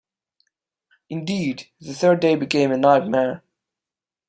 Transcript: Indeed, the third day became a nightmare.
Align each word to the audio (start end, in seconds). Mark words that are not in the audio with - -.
Indeed, 1.11 1.67
the 1.79 1.93
third 1.93 2.21
day 2.21 2.33
became 2.35 2.71
a 2.71 2.77
nightmare. 2.77 3.43